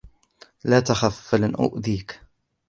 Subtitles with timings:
[0.63, 1.27] لا تخف.
[1.29, 2.19] فلن أؤذيك.